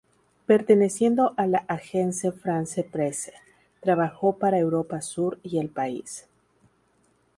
Perteneciendo 0.47 1.35
a 1.37 1.45
la 1.45 1.59
Agence 1.67 2.31
France-Presse, 2.31 3.33
trabajó 3.81 4.35
para 4.35 4.57
Europa 4.57 4.99
Sur 4.99 5.37
y 5.43 5.59
El 5.59 5.69
País. 5.69 6.25